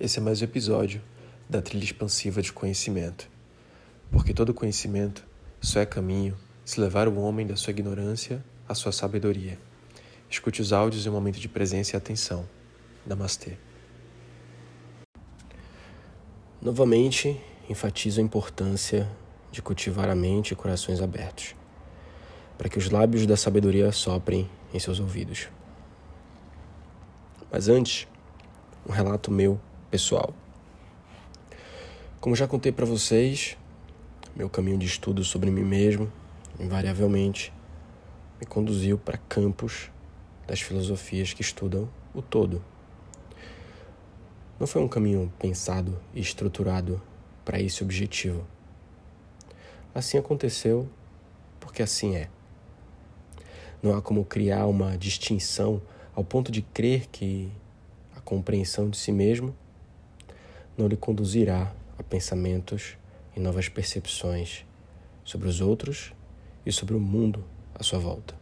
Esse 0.00 0.18
é 0.18 0.22
mais 0.22 0.40
um 0.40 0.44
episódio 0.46 1.02
da 1.46 1.60
trilha 1.60 1.84
expansiva 1.84 2.40
de 2.40 2.50
conhecimento. 2.54 3.28
Porque 4.10 4.32
todo 4.32 4.54
conhecimento 4.54 5.22
só 5.60 5.80
é 5.80 5.84
caminho 5.84 6.38
se 6.64 6.80
levar 6.80 7.06
o 7.06 7.20
homem 7.20 7.46
da 7.46 7.54
sua 7.54 7.72
ignorância 7.72 8.42
à 8.66 8.74
sua 8.74 8.92
sabedoria. 8.92 9.58
Escute 10.30 10.62
os 10.62 10.72
áudios 10.72 11.04
em 11.04 11.10
um 11.10 11.12
momento 11.12 11.38
de 11.38 11.50
presença 11.50 11.94
e 11.94 11.98
atenção. 11.98 12.48
Namastê. 13.06 13.58
Novamente, 16.62 17.38
enfatizo 17.68 18.22
a 18.22 18.24
importância 18.24 19.06
de 19.52 19.60
cultivar 19.60 20.08
a 20.08 20.14
mente 20.14 20.52
e 20.52 20.56
corações 20.56 21.02
abertos, 21.02 21.54
para 22.56 22.70
que 22.70 22.78
os 22.78 22.88
lábios 22.88 23.26
da 23.26 23.36
sabedoria 23.36 23.92
soprem 23.92 24.48
em 24.72 24.78
seus 24.78 24.98
ouvidos. 24.98 25.48
Mas 27.52 27.68
antes, 27.68 28.08
um 28.88 28.92
relato 28.92 29.30
meu 29.30 29.60
pessoal. 29.90 30.32
Como 32.20 32.36
já 32.36 32.46
contei 32.46 32.70
para 32.70 32.86
vocês, 32.86 33.58
meu 34.36 34.48
caminho 34.48 34.78
de 34.78 34.86
estudo 34.86 35.24
sobre 35.24 35.50
mim 35.50 35.64
mesmo, 35.64 36.10
invariavelmente, 36.60 37.52
me 38.38 38.46
conduziu 38.46 38.96
para 38.96 39.18
campos 39.18 39.90
das 40.46 40.60
filosofias 40.60 41.32
que 41.32 41.42
estudam 41.42 41.88
o 42.14 42.22
todo. 42.22 42.64
Não 44.60 44.66
foi 44.66 44.80
um 44.80 44.88
caminho 44.88 45.32
pensado 45.38 46.00
e 46.14 46.20
estruturado 46.20 47.02
para 47.44 47.60
esse 47.60 47.82
objetivo. 47.82 48.46
Assim 49.92 50.18
aconteceu 50.18 50.88
porque 51.58 51.82
assim 51.82 52.14
é. 52.14 52.28
Não 53.82 53.96
há 53.96 54.00
como 54.00 54.24
criar 54.24 54.66
uma 54.66 54.96
distinção 54.96 55.82
ao 56.14 56.22
ponto 56.22 56.52
de 56.52 56.62
crer 56.62 57.06
que 57.10 57.50
a 58.14 58.20
compreensão 58.20 58.88
de 58.88 58.96
si 58.96 59.10
mesmo 59.10 59.54
não 60.80 60.88
lhe 60.88 60.96
conduzirá 60.96 61.72
a 61.98 62.02
pensamentos 62.02 62.96
e 63.36 63.40
novas 63.40 63.68
percepções 63.68 64.64
sobre 65.22 65.46
os 65.46 65.60
outros 65.60 66.12
e 66.64 66.72
sobre 66.72 66.94
o 66.94 67.00
mundo 67.00 67.44
à 67.74 67.82
sua 67.82 67.98
volta. 67.98 68.34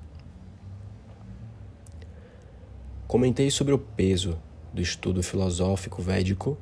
Comentei 3.08 3.50
sobre 3.50 3.74
o 3.74 3.78
peso 3.78 4.38
do 4.72 4.80
estudo 4.80 5.22
filosófico 5.22 6.00
védico 6.00 6.56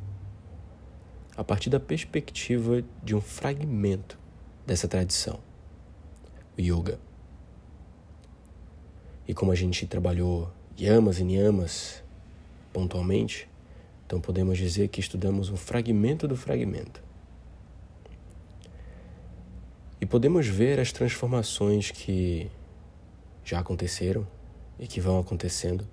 a 1.37 1.45
partir 1.45 1.69
da 1.69 1.79
perspectiva 1.79 2.83
de 3.03 3.15
um 3.15 3.21
fragmento 3.21 4.19
dessa 4.67 4.89
tradição, 4.89 5.39
o 6.57 6.61
yoga. 6.61 6.99
E 9.29 9.35
como 9.35 9.53
a 9.53 9.55
gente 9.55 9.87
trabalhou 9.87 10.51
yamas 10.79 11.19
e 11.19 11.25
niyamas 11.25 12.03
pontualmente, 12.73 13.49
então 14.07 14.21
podemos 14.21 14.57
dizer 14.57 14.87
que 14.87 15.01
estudamos 15.01 15.51
um 15.51 15.57
fragmento 15.57 16.29
do 16.29 16.37
fragmento. 16.37 17.03
E 20.01 20.07
podemos 20.07 20.47
ver 20.47 20.79
as 20.79 20.93
transformações 20.93 21.91
que 21.91 22.49
já 23.45 23.59
aconteceram 23.59 24.25
e 24.79 24.87
que 24.87 25.01
vão 25.01 25.19
acontecendo 25.19 25.85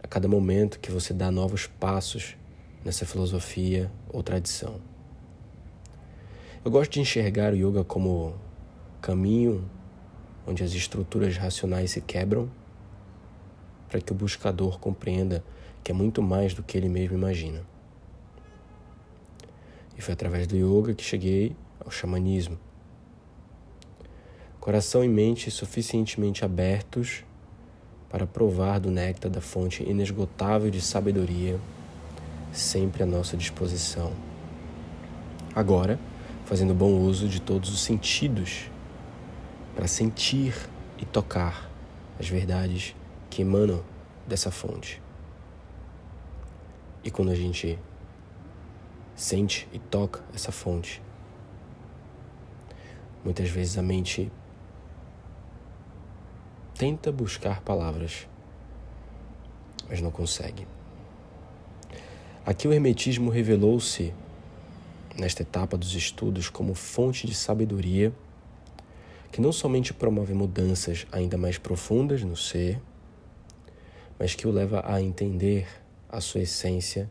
a 0.00 0.06
cada 0.06 0.28
momento 0.28 0.78
que 0.78 0.92
você 0.92 1.12
dá 1.12 1.28
novos 1.30 1.66
passos 1.66 2.36
nessa 2.84 3.04
filosofia 3.04 3.90
ou 4.08 4.22
tradição. 4.22 4.80
Eu 6.64 6.70
gosto 6.70 6.92
de 6.92 7.00
enxergar 7.00 7.52
o 7.52 7.56
yoga 7.56 7.82
como 7.82 8.36
caminho 9.02 9.68
onde 10.46 10.62
as 10.62 10.72
estruturas 10.72 11.36
racionais 11.36 11.90
se 11.90 12.00
quebram 12.00 12.48
para 13.88 14.00
que 14.00 14.12
o 14.12 14.14
buscador 14.14 14.78
compreenda 14.78 15.42
que 15.82 15.90
é 15.90 15.94
muito 15.94 16.22
mais 16.22 16.54
do 16.54 16.62
que 16.62 16.76
ele 16.76 16.88
mesmo 16.88 17.16
imagina. 17.16 17.62
E 19.96 20.00
foi 20.00 20.14
através 20.14 20.46
do 20.46 20.56
yoga 20.56 20.94
que 20.94 21.04
cheguei 21.04 21.54
ao 21.84 21.90
xamanismo. 21.90 22.58
Coração 24.58 25.04
e 25.04 25.08
mente 25.08 25.50
suficientemente 25.50 26.44
abertos 26.44 27.24
para 28.08 28.26
provar 28.26 28.78
do 28.78 28.90
néctar 28.90 29.30
da 29.30 29.40
fonte 29.40 29.82
inesgotável 29.82 30.70
de 30.70 30.80
sabedoria, 30.80 31.58
sempre 32.52 33.02
à 33.02 33.06
nossa 33.06 33.36
disposição. 33.36 34.12
Agora, 35.54 35.98
fazendo 36.44 36.74
bom 36.74 36.92
uso 36.92 37.28
de 37.28 37.40
todos 37.40 37.72
os 37.72 37.80
sentidos 37.80 38.70
para 39.74 39.86
sentir 39.86 40.54
e 40.98 41.04
tocar 41.04 41.70
as 42.18 42.28
verdades 42.28 42.94
que 43.30 43.42
emanam 43.42 43.82
dessa 44.26 44.50
fonte. 44.50 45.00
E 47.02 47.10
quando 47.10 47.30
a 47.30 47.34
gente 47.34 47.78
sente 49.14 49.68
e 49.72 49.78
toca 49.78 50.22
essa 50.34 50.52
fonte, 50.52 51.02
muitas 53.24 53.48
vezes 53.48 53.78
a 53.78 53.82
mente 53.82 54.30
tenta 56.74 57.12
buscar 57.12 57.60
palavras, 57.60 58.26
mas 59.88 60.00
não 60.00 60.10
consegue. 60.10 60.66
Aqui 62.44 62.66
o 62.66 62.72
Hermetismo 62.72 63.30
revelou-se, 63.30 64.14
nesta 65.18 65.42
etapa 65.42 65.76
dos 65.76 65.94
estudos, 65.94 66.48
como 66.48 66.74
fonte 66.74 67.26
de 67.26 67.34
sabedoria 67.34 68.12
que 69.30 69.40
não 69.40 69.52
somente 69.52 69.94
promove 69.94 70.34
mudanças 70.34 71.06
ainda 71.12 71.38
mais 71.38 71.56
profundas 71.56 72.22
no 72.22 72.36
ser, 72.36 72.80
mas 74.18 74.34
que 74.34 74.46
o 74.46 74.50
leva 74.50 74.82
a 74.84 75.00
entender 75.00 75.68
a 76.10 76.20
sua 76.20 76.42
essência 76.42 77.10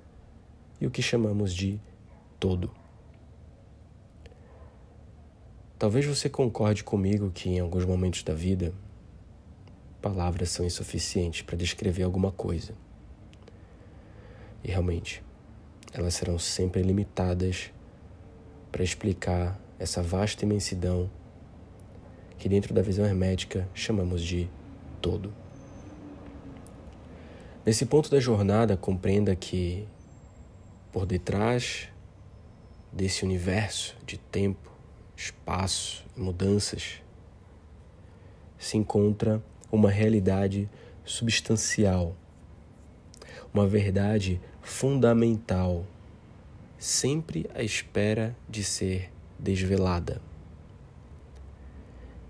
e 0.80 0.86
o 0.86 0.92
que 0.92 1.02
chamamos 1.02 1.54
de 1.54 1.80
todo. 2.40 2.72
Talvez 5.78 6.06
você 6.06 6.30
concorde 6.30 6.84
comigo 6.84 7.32
que 7.32 7.50
em 7.50 7.60
alguns 7.60 7.86
momentos 7.86 8.22
da 8.24 8.34
vida, 8.34 8.74
palavras 10.02 10.50
são 10.50 10.66
insuficientes 10.66 11.42
para 11.42 11.56
descrever 11.56 12.04
alguma 12.04 12.32
coisa. 12.32 12.74
E 14.62 14.70
realmente, 14.70 15.24
elas 15.94 16.16
serão 16.16 16.38
sempre 16.38 16.82
limitadas 16.82 17.72
para 18.72 18.84
explicar 18.84 19.60
essa 19.80 20.04
vasta 20.04 20.44
imensidão 20.44 21.10
que, 22.38 22.50
dentro 22.50 22.74
da 22.74 22.82
visão 22.82 23.06
hermética, 23.06 23.68
chamamos 23.74 24.22
de 24.22 24.50
todo. 25.02 25.34
Nesse 27.66 27.86
ponto 27.86 28.10
da 28.10 28.22
jornada, 28.22 28.78
compreenda 28.78 29.36
que 29.36 29.86
por 30.94 31.06
detrás 31.06 31.90
desse 32.92 33.26
universo 33.26 33.98
de 34.06 34.18
tempo, 34.18 34.72
espaço 35.16 36.06
e 36.16 36.22
mudanças 36.22 37.02
se 38.58 38.78
encontra 38.78 39.44
uma 39.70 39.92
realidade 39.92 40.70
substancial, 41.04 42.16
uma 43.54 43.68
verdade 43.68 44.40
fundamental, 44.62 45.86
sempre 46.78 47.50
à 47.54 47.62
espera 47.62 48.36
de 48.48 48.64
ser 48.64 49.12
desvelada. 49.38 50.22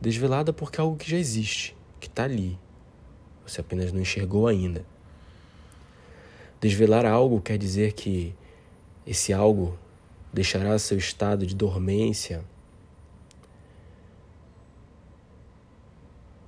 Desvelada 0.01 0.51
porque 0.51 0.79
é 0.79 0.83
algo 0.83 0.97
que 0.97 1.09
já 1.09 1.17
existe, 1.17 1.75
que 1.99 2.07
está 2.07 2.23
ali, 2.23 2.57
você 3.45 3.61
apenas 3.61 3.91
não 3.91 4.01
enxergou 4.01 4.47
ainda. 4.47 4.83
Desvelar 6.59 7.05
algo 7.05 7.39
quer 7.39 7.57
dizer 7.57 7.93
que 7.93 8.35
esse 9.05 9.31
algo 9.31 9.77
deixará 10.31 10.77
seu 10.77 10.97
estado 10.97 11.45
de 11.45 11.55
dormência 11.55 12.43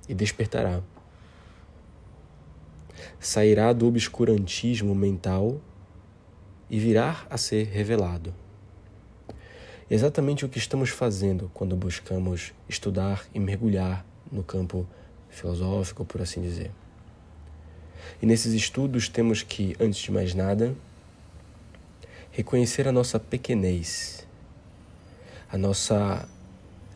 e 0.08 0.14
despertará. 0.14 0.82
Sairá 3.18 3.72
do 3.72 3.86
obscurantismo 3.86 4.94
mental 4.94 5.60
e 6.68 6.78
virá 6.78 7.26
a 7.30 7.38
ser 7.38 7.68
revelado. 7.68 8.34
Exatamente 9.90 10.44
o 10.44 10.48
que 10.48 10.58
estamos 10.58 10.90
fazendo 10.90 11.50
quando 11.54 11.76
buscamos 11.76 12.52
estudar 12.68 13.26
e 13.34 13.40
mergulhar 13.40 14.04
no 14.30 14.42
campo 14.42 14.86
filosófico, 15.28 16.04
por 16.04 16.20
assim 16.20 16.40
dizer. 16.40 16.70
E 18.20 18.26
nesses 18.26 18.52
estudos 18.52 19.08
temos 19.08 19.42
que, 19.42 19.76
antes 19.80 20.00
de 20.00 20.10
mais 20.10 20.34
nada, 20.34 20.74
reconhecer 22.30 22.88
a 22.88 22.92
nossa 22.92 23.20
pequenez, 23.20 24.26
a 25.50 25.58
nossa 25.58 26.28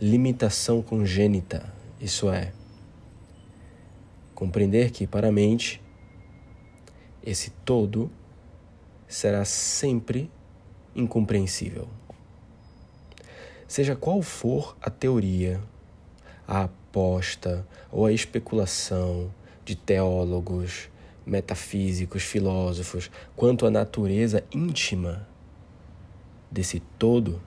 limitação 0.01 0.83
congênita, 0.83 1.73
isso 2.01 2.31
é, 2.31 2.53
compreender 4.35 4.91
que 4.91 5.07
para 5.07 5.29
a 5.29 5.33
mente 5.33 5.83
esse 7.23 7.51
todo 7.65 8.11
será 9.09 9.45
sempre 9.45 10.31
incompreensível. 10.95 11.89
Seja 13.67 13.97
qual 13.97 14.23
for 14.23 14.77
a 14.81 14.89
teoria, 14.89 15.61
a 16.47 16.65
aposta 16.65 17.67
ou 17.91 18.07
a 18.07 18.13
especulação 18.13 19.31
de 19.65 19.75
teólogos, 19.75 20.89
metafísicos, 21.27 22.23
filósofos, 22.23 23.11
quanto 23.35 23.67
à 23.67 23.71
natureza 23.71 24.45
íntima 24.53 25.29
desse 26.51 26.81
todo, 26.99 27.43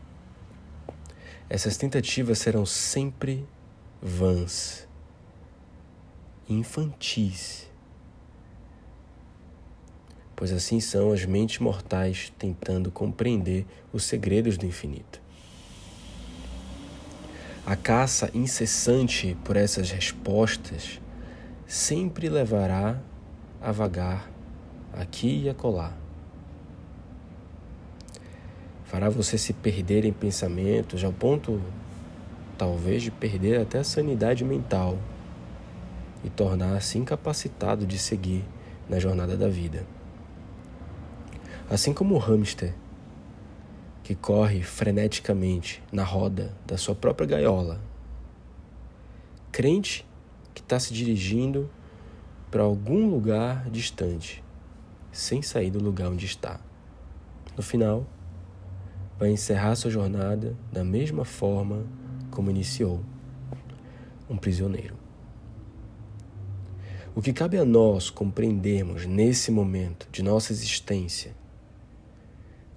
essas 1.49 1.77
tentativas 1.77 2.37
serão 2.39 2.65
sempre 2.65 3.47
vãs, 4.01 4.87
infantis, 6.47 7.69
pois 10.35 10.51
assim 10.51 10.79
são 10.79 11.11
as 11.11 11.25
mentes 11.25 11.59
mortais 11.59 12.31
tentando 12.37 12.91
compreender 12.91 13.65
os 13.91 14.03
segredos 14.03 14.57
do 14.57 14.65
infinito. 14.65 15.21
A 17.65 17.75
caça 17.75 18.31
incessante 18.33 19.37
por 19.43 19.55
essas 19.55 19.91
respostas 19.91 20.99
sempre 21.67 22.27
levará 22.27 22.99
a 23.61 23.71
vagar 23.71 24.29
aqui 24.93 25.43
e 25.43 25.49
acolá. 25.49 25.93
Fará 28.85 29.09
você 29.09 29.37
se 29.37 29.53
perder 29.53 30.05
em 30.05 30.13
pensamentos 30.13 31.03
ao 31.03 31.13
ponto, 31.13 31.61
talvez, 32.57 33.03
de 33.03 33.11
perder 33.11 33.59
até 33.59 33.79
a 33.79 33.83
sanidade 33.83 34.43
mental 34.43 34.97
e 36.23 36.29
tornar-se 36.29 36.97
incapacitado 36.97 37.85
de 37.85 37.97
seguir 37.97 38.43
na 38.89 38.97
jornada 38.99 39.37
da 39.37 39.47
vida. 39.47 39.85
Assim 41.69 41.93
como 41.93 42.15
o 42.15 42.17
hamster 42.17 42.73
que 44.03 44.15
corre 44.15 44.63
freneticamente 44.63 45.83
na 45.91 46.03
roda 46.03 46.51
da 46.65 46.77
sua 46.77 46.95
própria 46.95 47.27
gaiola, 47.27 47.79
crente 49.51 50.03
que 50.55 50.61
está 50.61 50.79
se 50.79 50.91
dirigindo 50.93 51.69
para 52.49 52.63
algum 52.63 53.09
lugar 53.09 53.69
distante, 53.69 54.43
sem 55.11 55.41
sair 55.41 55.69
do 55.69 55.79
lugar 55.79 56.09
onde 56.09 56.25
está. 56.25 56.59
No 57.55 57.61
final, 57.61 58.07
vai 59.19 59.29
encerrar 59.31 59.75
sua 59.75 59.91
jornada 59.91 60.55
da 60.71 60.83
mesma 60.83 61.25
forma 61.25 61.85
como 62.31 62.49
iniciou 62.49 63.03
um 64.29 64.37
prisioneiro. 64.37 64.95
O 67.15 67.21
que 67.21 67.33
cabe 67.33 67.57
a 67.57 67.65
nós 67.65 68.09
compreendermos 68.09 69.05
nesse 69.05 69.51
momento 69.51 70.07
de 70.11 70.23
nossa 70.23 70.53
existência, 70.53 71.35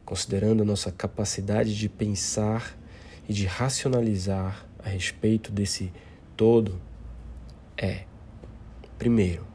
considerando 0.04 0.62
a 0.62 0.66
nossa 0.66 0.90
capacidade 0.90 1.76
de 1.76 1.88
pensar 1.88 2.76
e 3.28 3.32
de 3.32 3.46
racionalizar 3.46 4.66
a 4.78 4.88
respeito 4.88 5.52
desse 5.52 5.92
todo, 6.36 6.80
é, 7.76 8.04
primeiro, 8.98 9.51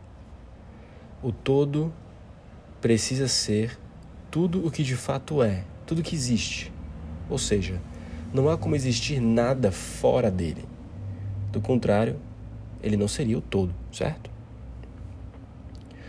o 1.21 1.31
todo 1.31 1.93
precisa 2.79 3.27
ser 3.27 3.77
tudo 4.29 4.65
o 4.65 4.71
que 4.71 4.83
de 4.83 4.95
fato 4.95 5.41
é, 5.41 5.63
tudo 5.85 6.03
que 6.03 6.15
existe. 6.15 6.71
Ou 7.29 7.37
seja, 7.37 7.81
não 8.33 8.49
há 8.49 8.57
como 8.57 8.75
existir 8.75 9.19
nada 9.19 9.71
fora 9.71 10.29
dele. 10.29 10.65
Do 11.51 11.61
contrário, 11.61 12.19
ele 12.81 12.97
não 12.97 13.07
seria 13.07 13.37
o 13.37 13.41
todo, 13.41 13.73
certo? 13.91 14.29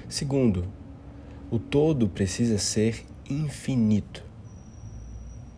Segundo, 0.08 0.64
o 1.50 1.58
todo 1.58 2.08
precisa 2.08 2.58
ser 2.58 3.05
infinito, 3.28 4.25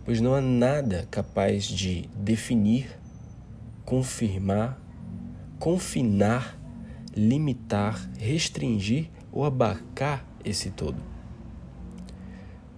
pois 0.04 0.20
não 0.20 0.34
há 0.34 0.40
nada 0.40 1.06
capaz 1.10 1.64
de 1.64 2.08
definir, 2.16 2.98
confirmar, 3.84 4.80
confinar, 5.58 6.58
limitar, 7.14 8.08
restringir 8.18 9.10
ou 9.32 9.44
abarcar 9.44 10.24
esse 10.44 10.70
todo. 10.70 11.02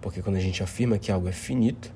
Porque 0.01 0.21
quando 0.23 0.37
a 0.37 0.41
gente 0.41 0.63
afirma 0.63 0.99
que 0.99 1.13
algo 1.13 1.29
é 1.29 1.33
finito, 1.33 1.93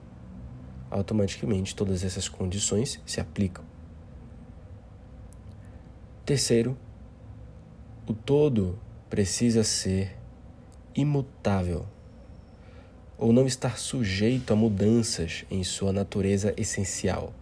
automaticamente 0.91 1.75
todas 1.75 2.05
essas 2.05 2.29
condições 2.29 3.01
se 3.05 3.21
aplicam. 3.21 3.65
Terceiro, 6.25 6.77
o 8.07 8.15
todo 8.15 8.79
precisa 9.11 9.63
ser 9.63 10.17
imutável 10.95 11.87
ou 13.19 13.33
não 13.33 13.47
estar 13.47 13.79
sujeito 13.79 14.53
a 14.53 14.57
mudanças 14.57 15.45
em 15.51 15.65
sua 15.65 15.93
natureza 15.93 16.55
essencial, 16.57 17.33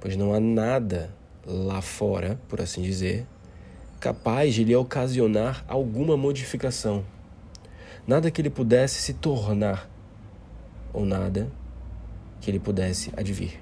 pois 0.00 0.16
não 0.16 0.32
há 0.32 0.40
nada 0.40 1.10
lá 1.44 1.80
fora, 1.80 2.38
por 2.48 2.60
assim 2.60 2.82
dizer, 2.82 3.26
capaz 3.98 4.54
de 4.54 4.62
lhe 4.62 4.76
ocasionar 4.76 5.64
alguma 5.66 6.16
modificação. 6.16 7.04
Nada 8.06 8.30
que 8.30 8.40
ele 8.40 8.50
pudesse 8.50 9.02
se 9.02 9.14
tornar, 9.14 9.90
ou 10.92 11.04
nada 11.04 11.50
que 12.40 12.50
ele 12.50 12.60
pudesse 12.60 13.12
advir. 13.16 13.60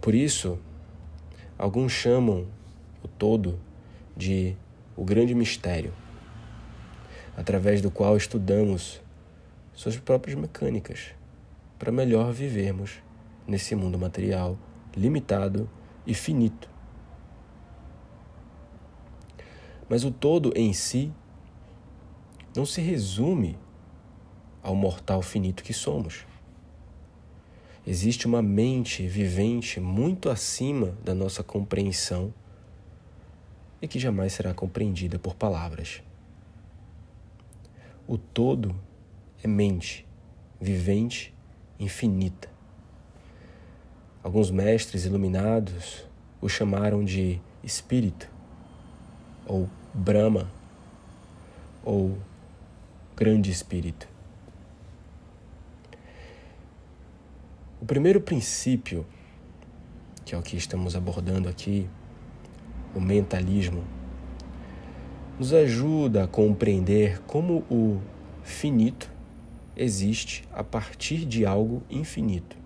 Por 0.00 0.14
isso, 0.14 0.58
alguns 1.58 1.92
chamam 1.92 2.46
o 3.02 3.08
todo 3.08 3.58
de 4.16 4.54
o 4.94 5.04
grande 5.04 5.34
mistério, 5.34 5.92
através 7.36 7.80
do 7.80 7.90
qual 7.90 8.16
estudamos 8.16 9.00
suas 9.74 9.96
próprias 9.96 10.38
mecânicas 10.38 11.14
para 11.78 11.90
melhor 11.90 12.32
vivermos 12.32 13.02
nesse 13.46 13.74
mundo 13.74 13.98
material 13.98 14.56
limitado 14.94 15.68
e 16.06 16.14
finito 16.14 16.75
Mas 19.88 20.04
o 20.04 20.10
todo 20.10 20.52
em 20.56 20.72
si 20.72 21.12
não 22.54 22.66
se 22.66 22.80
resume 22.80 23.56
ao 24.62 24.74
mortal 24.74 25.22
finito 25.22 25.62
que 25.62 25.72
somos. 25.72 26.26
Existe 27.86 28.26
uma 28.26 28.42
mente 28.42 29.06
vivente 29.06 29.78
muito 29.78 30.28
acima 30.28 30.96
da 31.04 31.14
nossa 31.14 31.44
compreensão 31.44 32.34
e 33.80 33.86
que 33.86 34.00
jamais 34.00 34.32
será 34.32 34.52
compreendida 34.52 35.20
por 35.20 35.36
palavras. 35.36 36.02
O 38.08 38.18
todo 38.18 38.74
é 39.42 39.46
mente, 39.46 40.04
vivente, 40.60 41.32
infinita. 41.78 42.48
Alguns 44.22 44.50
mestres 44.50 45.04
iluminados 45.04 46.04
o 46.40 46.48
chamaram 46.48 47.04
de 47.04 47.40
espírito 47.62 48.35
ou 49.46 49.68
Brahma, 49.94 50.50
ou 51.84 52.18
Grande 53.16 53.50
Espírito. 53.50 54.08
O 57.80 57.86
primeiro 57.86 58.20
princípio, 58.20 59.06
que 60.24 60.34
é 60.34 60.38
o 60.38 60.42
que 60.42 60.56
estamos 60.56 60.96
abordando 60.96 61.48
aqui, 61.48 61.88
o 62.94 63.00
mentalismo, 63.00 63.84
nos 65.38 65.52
ajuda 65.52 66.24
a 66.24 66.26
compreender 66.26 67.20
como 67.22 67.58
o 67.70 68.00
finito 68.42 69.10
existe 69.76 70.48
a 70.52 70.64
partir 70.64 71.26
de 71.26 71.44
algo 71.44 71.82
infinito. 71.90 72.56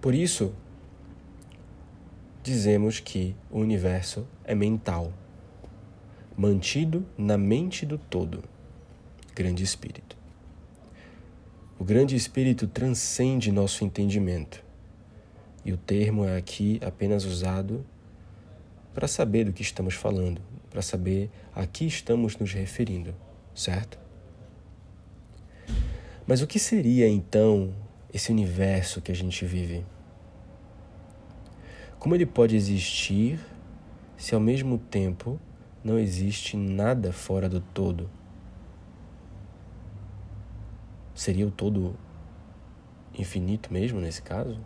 Por 0.00 0.14
isso, 0.14 0.52
dizemos 2.42 2.98
que 2.98 3.36
o 3.50 3.60
universo 3.60 4.26
é 4.44 4.54
mental, 4.54 5.12
mantido 6.36 7.06
na 7.16 7.38
mente 7.38 7.86
do 7.86 7.96
todo, 7.96 8.42
grande 9.34 9.62
espírito. 9.62 10.16
O 11.78 11.84
grande 11.84 12.16
espírito 12.16 12.66
transcende 12.66 13.52
nosso 13.52 13.84
entendimento, 13.84 14.64
e 15.64 15.72
o 15.72 15.76
termo 15.76 16.24
é 16.24 16.36
aqui 16.36 16.80
apenas 16.84 17.24
usado 17.24 17.86
para 18.92 19.06
saber 19.06 19.44
do 19.44 19.52
que 19.52 19.62
estamos 19.62 19.94
falando, 19.94 20.40
para 20.68 20.82
saber 20.82 21.30
a 21.54 21.64
que 21.66 21.86
estamos 21.86 22.36
nos 22.36 22.52
referindo, 22.52 23.14
certo? 23.54 23.98
Mas 26.26 26.40
o 26.40 26.46
que 26.46 26.58
seria 26.58 27.08
então 27.08 27.72
esse 28.12 28.32
universo 28.32 29.00
que 29.00 29.12
a 29.12 29.14
gente 29.14 29.44
vive? 29.44 29.84
Como 32.02 32.16
ele 32.16 32.26
pode 32.26 32.56
existir 32.56 33.38
se 34.16 34.34
ao 34.34 34.40
mesmo 34.40 34.76
tempo 34.76 35.38
não 35.84 36.00
existe 36.00 36.56
nada 36.56 37.12
fora 37.12 37.48
do 37.48 37.60
todo? 37.60 38.10
Seria 41.14 41.46
o 41.46 41.50
todo 41.52 41.96
infinito 43.16 43.72
mesmo 43.72 44.00
nesse 44.00 44.20
caso? 44.20 44.58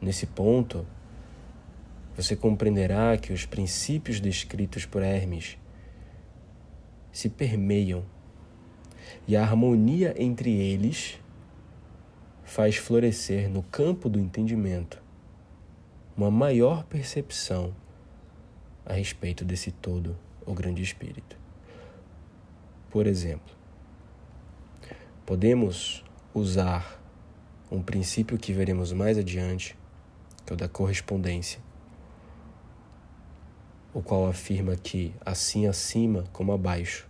Nesse 0.00 0.26
ponto, 0.26 0.86
você 2.14 2.36
compreenderá 2.36 3.18
que 3.18 3.32
os 3.32 3.44
princípios 3.44 4.20
descritos 4.20 4.86
por 4.86 5.02
Hermes 5.02 5.58
se 7.10 7.28
permeiam 7.28 8.04
e 9.26 9.36
a 9.36 9.42
harmonia 9.42 10.14
entre 10.16 10.52
eles 10.52 11.18
faz 12.44 12.76
florescer 12.76 13.50
no 13.50 13.64
campo 13.64 14.08
do 14.08 14.20
entendimento 14.20 15.02
uma 16.16 16.30
maior 16.30 16.84
percepção 16.84 17.74
a 18.86 18.92
respeito 18.92 19.44
desse 19.44 19.72
todo, 19.72 20.16
o 20.46 20.54
grande 20.54 20.82
espírito. 20.82 21.36
Por 22.90 23.06
exemplo, 23.06 23.52
podemos 25.26 26.04
usar 26.32 27.02
um 27.70 27.82
princípio 27.82 28.38
que 28.38 28.52
veremos 28.52 28.92
mais 28.92 29.18
adiante, 29.18 29.76
que 30.46 30.52
é 30.52 30.54
o 30.54 30.56
da 30.56 30.68
correspondência, 30.68 31.60
o 33.92 34.00
qual 34.00 34.26
afirma 34.26 34.76
que 34.76 35.12
assim 35.24 35.66
acima 35.66 36.24
como 36.32 36.52
abaixo, 36.52 37.08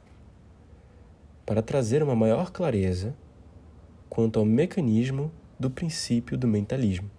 para 1.45 1.61
trazer 1.61 2.03
uma 2.03 2.17
maior 2.17 2.51
clareza 2.51 3.15
quanto 4.09 4.39
ao 4.39 4.47
mecanismo 4.47 5.31
do 5.59 5.71
princípio 5.71 6.39
do 6.39 6.49
mentalismo, 6.49 7.11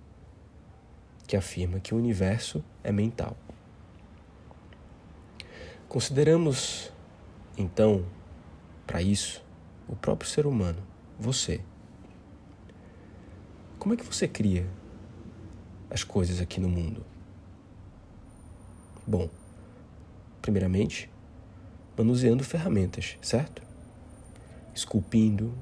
que 1.26 1.36
afirma 1.36 1.80
que 1.80 1.94
o 1.94 1.98
universo 1.98 2.64
é 2.84 2.92
mental. 2.92 3.36
Consideramos, 5.88 6.92
então, 7.58 8.06
para 8.86 9.02
isso, 9.02 9.44
o 9.88 9.96
próprio 9.96 10.30
ser 10.30 10.46
humano, 10.46 10.82
você. 11.20 11.62
Como 13.80 13.94
é 13.94 13.98
que 13.98 14.04
você 14.04 14.28
cria 14.28 14.68
as 15.90 16.04
coisas 16.04 16.42
aqui 16.42 16.60
no 16.60 16.70
mundo? 16.70 17.06
Bom, 19.08 19.30
primeiramente, 20.42 21.10
manuseando 21.98 22.44
ferramentas, 22.44 23.18
certo? 23.22 23.62
Esculpindo, 24.74 25.54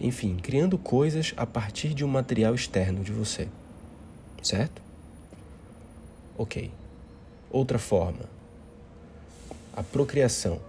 enfim, 0.00 0.36
criando 0.36 0.78
coisas 0.78 1.34
a 1.36 1.46
partir 1.46 1.92
de 1.92 2.04
um 2.04 2.08
material 2.08 2.54
externo 2.54 3.04
de 3.04 3.12
você, 3.12 3.48
certo? 4.42 4.80
Ok. 6.36 6.70
Outra 7.50 7.78
forma, 7.78 8.24
a 9.74 9.82
procriação, 9.82 10.60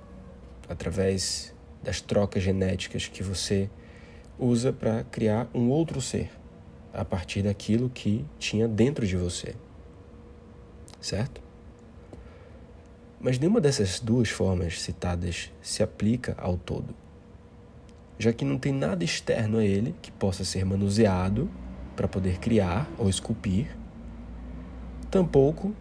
através 0.67 1.53
das 1.83 2.01
trocas 2.01 2.43
genéticas 2.43 3.07
que 3.07 3.23
você 3.23 3.69
usa 4.37 4.73
para 4.73 5.03
criar 5.05 5.47
um 5.53 5.69
outro 5.69 6.01
ser, 6.01 6.31
a 6.93 7.05
partir 7.05 7.43
daquilo 7.43 7.89
que 7.89 8.25
tinha 8.37 8.67
dentro 8.67 9.05
de 9.05 9.15
você, 9.15 9.55
certo? 10.99 11.41
Mas 13.19 13.37
nenhuma 13.37 13.61
dessas 13.61 13.99
duas 13.99 14.29
formas 14.29 14.81
citadas 14.81 15.51
se 15.61 15.83
aplica 15.83 16.35
ao 16.37 16.57
todo, 16.57 16.95
já 18.17 18.33
que 18.33 18.43
não 18.43 18.57
tem 18.57 18.73
nada 18.73 19.03
externo 19.03 19.59
a 19.59 19.63
ele 19.63 19.95
que 20.01 20.11
possa 20.11 20.43
ser 20.43 20.65
manuseado 20.65 21.49
para 21.95 22.07
poder 22.07 22.39
criar 22.39 22.89
ou 22.97 23.09
esculpir, 23.09 23.75
tampouco 25.09 25.75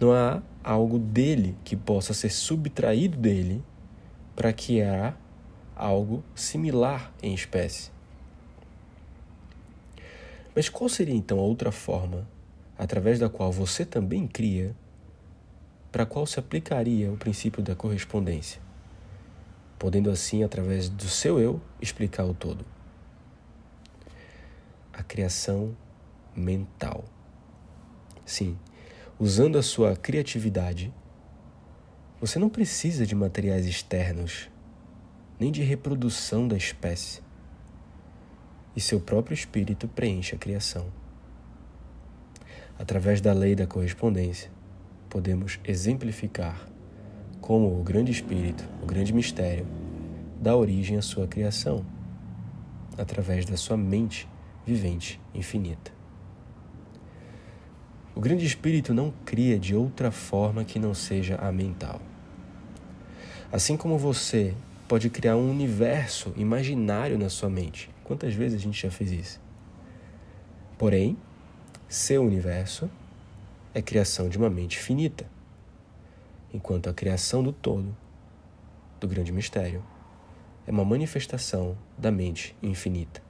não 0.00 0.12
há 0.12 0.42
algo 0.62 0.98
dele 0.98 1.56
que 1.64 1.76
possa 1.76 2.12
ser 2.14 2.30
subtraído 2.30 3.16
dele 3.16 3.62
para 4.36 4.52
criar 4.52 5.18
algo 5.74 6.22
similar 6.34 7.12
em 7.22 7.34
espécie. 7.34 7.90
Mas 10.54 10.68
qual 10.68 10.88
seria 10.88 11.14
então 11.14 11.38
a 11.38 11.42
outra 11.42 11.72
forma 11.72 12.26
através 12.76 13.18
da 13.18 13.28
qual 13.28 13.50
você 13.50 13.84
também 13.84 14.26
cria 14.26 14.74
para 15.90 16.04
a 16.04 16.06
qual 16.06 16.26
se 16.26 16.38
aplicaria 16.38 17.10
o 17.10 17.16
princípio 17.16 17.62
da 17.62 17.74
correspondência, 17.74 18.60
podendo 19.78 20.10
assim, 20.10 20.44
através 20.44 20.88
do 20.88 21.08
seu 21.08 21.40
eu, 21.40 21.60
explicar 21.80 22.24
o 22.24 22.34
todo. 22.34 22.64
A 24.98 25.02
criação 25.04 25.76
mental. 26.34 27.04
Sim, 28.26 28.58
usando 29.16 29.56
a 29.56 29.62
sua 29.62 29.94
criatividade, 29.94 30.92
você 32.20 32.36
não 32.36 32.48
precisa 32.48 33.06
de 33.06 33.14
materiais 33.14 33.64
externos, 33.64 34.50
nem 35.38 35.52
de 35.52 35.62
reprodução 35.62 36.48
da 36.48 36.56
espécie. 36.56 37.22
E 38.74 38.80
seu 38.80 39.00
próprio 39.00 39.34
espírito 39.34 39.86
preenche 39.86 40.34
a 40.34 40.38
criação. 40.38 40.92
Através 42.76 43.20
da 43.20 43.32
lei 43.32 43.54
da 43.54 43.68
correspondência, 43.68 44.50
podemos 45.08 45.60
exemplificar 45.62 46.68
como 47.40 47.80
o 47.80 47.84
grande 47.84 48.10
espírito, 48.10 48.68
o 48.82 48.86
grande 48.86 49.12
mistério, 49.12 49.64
dá 50.42 50.56
origem 50.56 50.98
à 50.98 51.02
sua 51.02 51.28
criação, 51.28 51.86
através 52.98 53.44
da 53.46 53.56
sua 53.56 53.76
mente 53.76 54.28
vivente 54.68 55.18
infinita. 55.34 55.90
O 58.14 58.20
grande 58.20 58.44
espírito 58.44 58.92
não 58.92 59.12
cria 59.24 59.58
de 59.58 59.74
outra 59.74 60.10
forma 60.10 60.64
que 60.64 60.78
não 60.78 60.92
seja 60.92 61.36
a 61.36 61.50
mental. 61.50 62.02
Assim 63.50 63.76
como 63.76 63.96
você 63.96 64.54
pode 64.86 65.08
criar 65.08 65.36
um 65.36 65.50
universo 65.50 66.34
imaginário 66.36 67.16
na 67.18 67.30
sua 67.30 67.48
mente. 67.48 67.88
Quantas 68.04 68.34
vezes 68.34 68.60
a 68.60 68.62
gente 68.62 68.82
já 68.82 68.90
fez 68.90 69.10
isso? 69.10 69.40
Porém, 70.76 71.16
seu 71.88 72.22
universo 72.22 72.90
é 73.72 73.80
criação 73.80 74.28
de 74.28 74.36
uma 74.36 74.50
mente 74.50 74.78
finita, 74.78 75.26
enquanto 76.52 76.90
a 76.90 76.92
criação 76.92 77.42
do 77.42 77.52
todo, 77.52 77.96
do 79.00 79.08
grande 79.08 79.32
mistério, 79.32 79.82
é 80.66 80.70
uma 80.70 80.84
manifestação 80.84 81.76
da 81.96 82.10
mente 82.10 82.54
infinita. 82.62 83.27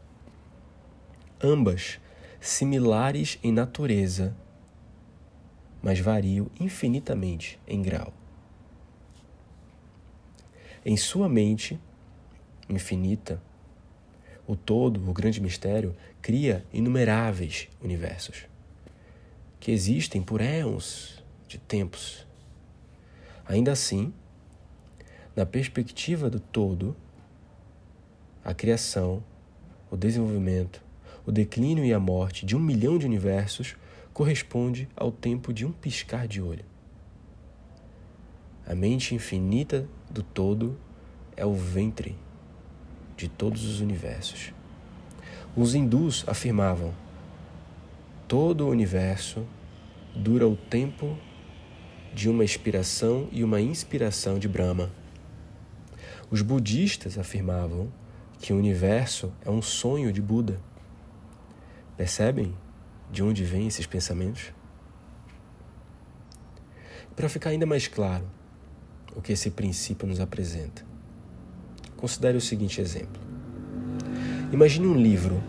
Ambas 1.43 2.01
similares 2.41 3.39
em 3.45 3.53
natureza, 3.53 4.35
mas 5.81 6.01
variam 6.01 6.51
infinitamente 6.59 7.61
em 7.67 7.81
grau. 7.81 8.13
Em 10.85 10.97
sua 10.97 11.29
mente 11.29 11.79
infinita, 12.69 13.41
o 14.49 14.57
todo, 14.57 15.09
o 15.09 15.13
grande 15.13 15.41
mistério, 15.41 15.95
cria 16.21 16.65
inumeráveis 16.73 17.69
universos 17.81 18.47
que 19.61 19.71
existem 19.71 20.23
por 20.23 20.41
éons 20.41 21.23
de 21.47 21.59
tempos. 21.59 22.27
Ainda 23.47 23.73
assim, 23.73 24.13
na 25.37 25.47
perspectiva 25.47 26.29
do 26.29 26.41
todo, 26.41 26.97
a 28.45 28.55
criação, 28.55 29.23
o 29.91 29.97
desenvolvimento, 29.97 30.88
o 31.29 31.31
declínio 31.31 31.85
e 31.85 31.93
a 31.93 32.01
morte 32.01 32.47
de 32.47 32.57
um 32.57 32.59
milhão 32.59 32.97
de 32.97 33.05
universos 33.05 33.77
corresponde 34.15 34.89
ao 34.97 35.13
tempo 35.13 35.53
de 35.53 35.67
um 35.67 35.71
piscar 35.71 36.27
de 36.27 36.41
olho. 36.41 36.65
A 38.67 38.75
mente 38.75 39.15
infinita 39.15 39.87
do 40.11 40.23
todo 40.23 40.79
é 41.37 41.45
o 41.45 41.53
ventre 41.53 42.17
de 43.15 43.29
todos 43.29 43.67
os 43.67 43.83
universos. 43.83 44.55
Os 45.55 45.75
hindus 45.75 46.25
afirmavam 46.27 46.95
todo 48.27 48.65
o 48.65 48.71
universo 48.71 49.47
dura 50.17 50.49
o 50.49 50.57
tempo 50.57 51.15
de 52.15 52.31
uma 52.31 52.43
expiração 52.43 53.29
e 53.31 53.45
uma 53.45 53.61
inspiração 53.61 54.39
de 54.39 54.49
Brahma. 54.49 54.91
Os 56.31 56.41
budistas 56.41 57.19
afirmavam 57.19 57.93
que 58.41 58.51
o 58.51 58.57
universo 58.57 59.31
é 59.45 59.51
um 59.51 59.61
sonho 59.61 60.11
de 60.11 60.23
Buda. 60.23 60.59
Percebem 61.99 62.55
de 63.11 63.25
onde 63.25 63.43
vêm 63.43 63.67
esses 63.67 63.85
pensamentos? 63.85 64.53
Para 67.17 67.29
ficar 67.29 67.51
ainda 67.51 67.67
mais 67.67 67.89
claro 67.89 68.25
o 69.17 69.21
que 69.21 69.33
esse 69.33 69.51
princípio 69.51 70.07
nos 70.07 70.21
apresenta, 70.21 70.87
considere 71.97 72.39
o 72.39 72.41
seguinte 72.41 72.81
exemplo. 72.81 73.21
Imagine 74.53 74.87
um 74.87 74.95
livro 74.95 75.43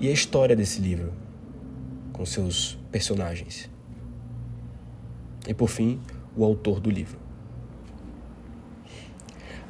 e 0.00 0.08
a 0.08 0.10
história 0.10 0.56
desse 0.56 0.80
livro, 0.80 1.12
com 2.12 2.26
seus 2.26 2.76
personagens. 2.90 3.70
E 5.46 5.54
por 5.54 5.68
fim, 5.68 6.00
o 6.36 6.44
autor 6.44 6.80
do 6.80 6.90
livro. 6.90 7.20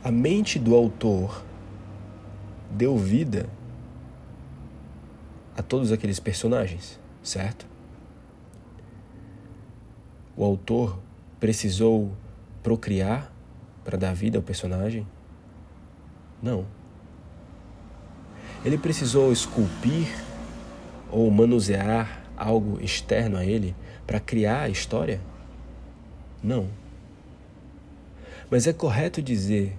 A 0.03 0.11
mente 0.11 0.59
do 0.59 0.75
autor 0.75 1.45
deu 2.71 2.97
vida 2.97 3.60
a 5.61 5.63
todos 5.63 5.93
aqueles 5.93 6.19
personagens, 6.19 6.99
certo? 7.23 7.67
O 10.35 10.43
autor 10.43 10.99
precisou 11.39 12.13
procriar 12.63 13.31
para 13.85 13.99
dar 13.99 14.15
vida 14.15 14.39
ao 14.39 14.43
personagem? 14.43 15.07
Não. 16.43 16.65
Ele 18.65 18.79
precisou 18.79 19.31
esculpir 19.31 20.09
ou 21.11 21.31
manusear 21.31 22.25
algo 22.39 22.83
externo 22.83 23.37
a 23.37 23.45
ele 23.45 23.77
para 24.07 24.19
criar 24.19 24.63
a 24.63 24.69
história? 24.71 25.21
Não. 26.43 26.69
Mas 28.51 28.67
é 28.67 28.73
correto 28.73 29.21
dizer 29.21 29.77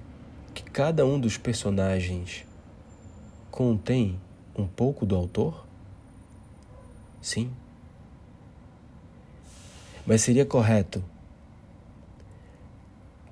que 0.54 0.62
cada 0.62 1.08
um 1.08 1.20
dos 1.20 1.38
personagens 1.38 2.46
contém 3.50 4.20
um 4.56 4.68
pouco 4.68 5.08
do 5.08 5.16
autor? 5.16 5.71
Sim. 7.22 7.52
Mas 10.06 10.22
seria 10.22 10.46
correto 10.46 11.04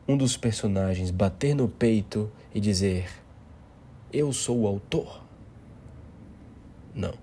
um 0.08 0.17
dos 0.17 0.38
personagens 0.38 1.12
bater 1.12 1.53
no 1.53 1.67
peito 1.67 2.31
e 2.53 2.60
dizer: 2.60 3.10
Eu 4.12 4.31
sou 4.34 4.62
o 4.62 4.67
autor? 4.67 5.22
Não. 6.96 7.13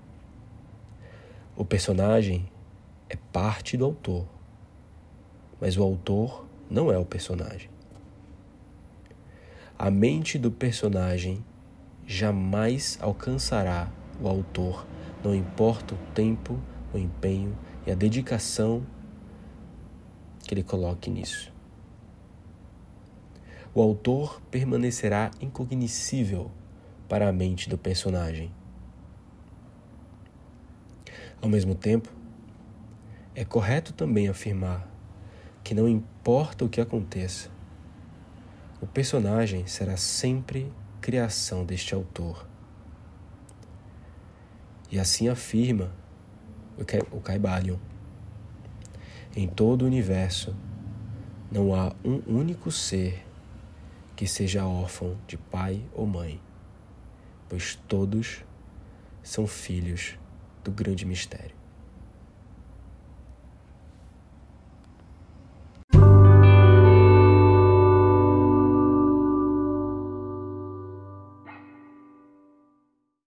O 1.56 1.64
personagem 1.64 2.48
é 3.08 3.16
parte 3.32 3.76
do 3.76 3.84
autor, 3.84 4.26
mas 5.60 5.76
o 5.76 5.82
autor 5.82 6.46
não 6.70 6.92
é 6.92 6.98
o 6.98 7.04
personagem. 7.04 7.70
A 9.78 9.90
mente 9.90 10.38
do 10.38 10.50
personagem 10.50 11.44
jamais 12.06 12.98
alcançará 13.00 13.90
o 14.20 14.28
autor, 14.28 14.86
não 15.26 15.34
importa 15.34 15.92
o 15.92 15.98
tempo, 16.14 16.56
o 16.94 16.98
empenho 16.98 17.58
e 17.84 17.90
a 17.90 17.96
dedicação 17.96 18.86
que 20.44 20.54
ele 20.54 20.62
coloque 20.62 21.10
nisso. 21.10 21.52
O 23.74 23.82
autor 23.82 24.40
permanecerá 24.52 25.32
incognoscível 25.40 26.48
para 27.08 27.28
a 27.28 27.32
mente 27.32 27.68
do 27.68 27.76
personagem. 27.76 28.54
Ao 31.42 31.48
mesmo 31.48 31.74
tempo, 31.74 32.08
é 33.34 33.44
correto 33.44 33.92
também 33.92 34.28
afirmar 34.28 34.88
que 35.64 35.74
não 35.74 35.88
importa 35.88 36.64
o 36.64 36.68
que 36.68 36.80
aconteça, 36.80 37.50
o 38.80 38.86
personagem 38.86 39.66
será 39.66 39.96
sempre 39.96 40.72
criação 41.00 41.64
deste 41.64 41.94
autor. 41.94 42.46
E 44.90 44.98
assim 44.98 45.28
afirma 45.28 45.90
o 47.10 47.20
Caibalion. 47.20 47.78
Em 49.34 49.46
todo 49.46 49.82
o 49.82 49.86
universo 49.86 50.54
não 51.50 51.74
há 51.74 51.92
um 52.04 52.22
único 52.26 52.70
ser 52.70 53.24
que 54.14 54.26
seja 54.26 54.64
órfão 54.64 55.16
de 55.26 55.36
pai 55.36 55.82
ou 55.92 56.06
mãe, 56.06 56.40
pois 57.48 57.74
todos 57.86 58.44
são 59.22 59.46
filhos 59.46 60.18
do 60.64 60.70
grande 60.70 61.04
mistério. 61.04 61.54